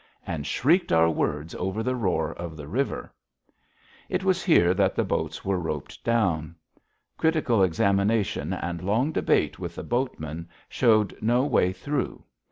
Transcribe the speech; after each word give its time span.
And 0.25 0.47
shrieked 0.47 0.91
our 0.91 1.11
words 1.11 1.53
over 1.53 1.83
the 1.83 1.95
roar 1.95 2.33
of 2.33 2.57
the 2.57 2.67
river. 2.67 3.13
It 4.09 4.23
was 4.23 4.43
here 4.43 4.73
that 4.73 4.95
the 4.95 5.03
boats 5.03 5.45
were 5.45 5.59
roped 5.59 6.03
down. 6.03 6.55
Critical 7.19 7.61
examination 7.61 8.51
and 8.51 8.81
long 8.81 9.11
debate 9.11 9.59
with 9.59 9.75
the 9.75 9.83
boatmen 9.83 10.49
showed 10.69 11.15
no 11.21 11.45
way 11.45 11.71
through. 11.71 12.23